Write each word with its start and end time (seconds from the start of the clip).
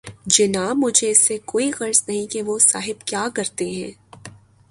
جناب 0.25 0.77
مجھے 0.77 1.11
اس 1.11 1.27
سے 1.27 1.37
کوئی 1.45 1.71
غرض 1.79 2.03
نہیں 2.07 2.27
کہ 2.27 2.41
وہ 2.41 2.59
صاحب 2.59 3.07
کیا 3.07 3.27
کرتے 3.35 3.69
ہیں۔ 3.69 3.91